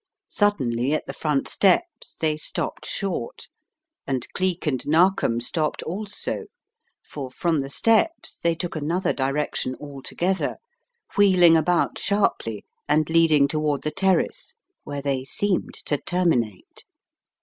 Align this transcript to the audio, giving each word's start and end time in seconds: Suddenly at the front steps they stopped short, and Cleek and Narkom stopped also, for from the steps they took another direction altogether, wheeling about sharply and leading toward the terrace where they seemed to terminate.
Suddenly 0.29 0.93
at 0.93 1.05
the 1.05 1.13
front 1.13 1.47
steps 1.47 2.15
they 2.19 2.35
stopped 2.35 2.87
short, 2.87 3.47
and 4.07 4.25
Cleek 4.33 4.65
and 4.65 4.81
Narkom 4.87 5.39
stopped 5.39 5.83
also, 5.83 6.45
for 7.03 7.29
from 7.29 7.59
the 7.59 7.69
steps 7.69 8.39
they 8.39 8.55
took 8.55 8.75
another 8.75 9.13
direction 9.13 9.75
altogether, 9.79 10.57
wheeling 11.17 11.55
about 11.55 11.99
sharply 11.99 12.65
and 12.89 13.11
leading 13.11 13.47
toward 13.47 13.83
the 13.83 13.91
terrace 13.91 14.55
where 14.85 15.03
they 15.03 15.23
seemed 15.23 15.75
to 15.85 15.99
terminate. 15.99 16.83